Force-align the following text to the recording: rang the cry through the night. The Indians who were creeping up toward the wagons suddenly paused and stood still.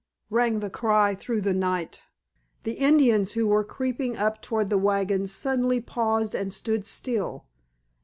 rang 0.31 0.61
the 0.61 0.69
cry 0.71 1.13
through 1.13 1.39
the 1.41 1.53
night. 1.53 2.01
The 2.63 2.71
Indians 2.71 3.33
who 3.33 3.45
were 3.45 3.63
creeping 3.63 4.17
up 4.17 4.41
toward 4.41 4.69
the 4.71 4.77
wagons 4.79 5.31
suddenly 5.31 5.79
paused 5.79 6.33
and 6.33 6.51
stood 6.51 6.87
still. 6.87 7.45